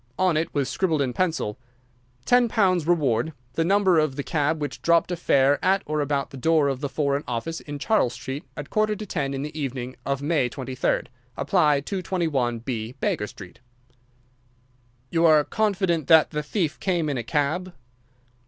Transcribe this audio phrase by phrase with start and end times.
[0.17, 1.59] On it was scribbled in pencil:
[2.25, 6.69] "£10 Reward.—The number of the cab which dropped a fare at or about the door
[6.69, 10.19] of the Foreign Office in Charles Street at quarter to ten in the evening of
[10.23, 11.05] May 23rd.
[11.37, 13.59] Apply 221B, Baker Street."
[15.11, 17.71] "You are confident that the thief came in a cab?"